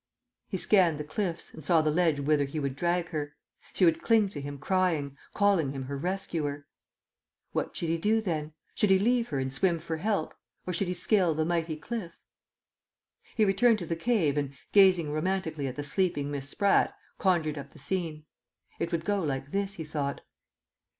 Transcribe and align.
He 0.47 0.57
scanned 0.57 0.97
the 0.97 1.03
cliffs, 1.03 1.53
and 1.53 1.63
saw 1.63 1.83
the 1.83 1.91
ledge 1.91 2.19
whither 2.19 2.45
he 2.45 2.59
would 2.59 2.75
drag 2.75 3.09
her. 3.09 3.35
She 3.75 3.85
would 3.85 4.01
cling 4.01 4.29
to 4.29 4.41
him 4.41 4.57
crying, 4.57 5.15
calling 5.35 5.73
him 5.73 5.83
her 5.83 5.95
rescuer.... 5.95 6.65
What 7.51 7.75
should 7.77 7.89
he 7.89 7.99
do 7.99 8.19
then? 8.19 8.53
Should 8.73 8.89
he 8.89 8.97
leave 8.97 9.27
her 9.29 9.37
and 9.37 9.53
swim 9.53 9.77
for 9.77 9.97
help? 9.97 10.33
Or 10.65 10.73
should 10.73 10.87
he 10.87 10.95
scale 10.95 11.35
the 11.35 11.45
mighty 11.45 11.75
cliff? 11.75 12.13
He 13.35 13.45
returned 13.45 13.77
to 13.77 13.85
the 13.85 13.95
cave 13.95 14.39
and, 14.39 14.55
gazing 14.71 15.11
romantically 15.11 15.67
at 15.67 15.75
the 15.75 15.83
sleeping 15.83 16.31
Miss 16.31 16.49
Spratt, 16.49 16.95
conjured 17.19 17.59
up 17.59 17.69
the 17.69 17.77
scene. 17.77 18.25
It 18.79 18.91
would 18.91 19.05
go 19.05 19.21
like 19.21 19.51
this, 19.51 19.75
he 19.75 19.83
thought. 19.83 20.21